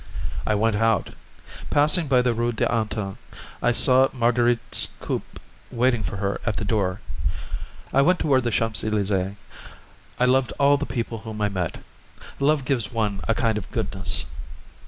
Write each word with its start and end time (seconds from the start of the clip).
I 0.47 0.55
went 0.55 0.77
out. 0.77 1.11
Passing 1.69 2.07
by 2.07 2.23
the 2.23 2.33
Rue 2.33 2.53
d'Antin, 2.53 3.17
I 3.61 3.71
saw 3.71 4.07
Marguerite's 4.13 4.87
coupé 4.99 5.21
waiting 5.69 6.01
for 6.01 6.15
her 6.17 6.41
at 6.43 6.55
the 6.57 6.65
door. 6.65 7.01
I 7.93 8.01
went 8.01 8.17
toward 8.17 8.43
the 8.43 8.49
Champs 8.49 8.81
Elysées. 8.81 9.35
I 10.19 10.25
loved 10.25 10.53
all 10.57 10.77
the 10.77 10.87
people 10.87 11.19
whom 11.19 11.39
I 11.39 11.49
met. 11.49 11.83
Love 12.39 12.65
gives 12.65 12.91
one 12.91 13.21
a 13.27 13.35
kind 13.35 13.59
of 13.59 13.69
goodness. 13.69 14.25